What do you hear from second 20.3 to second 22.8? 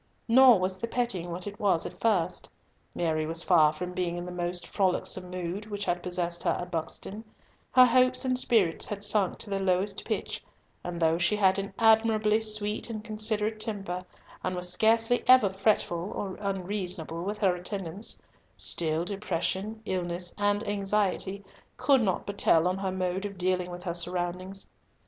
and anxiety could not but tell on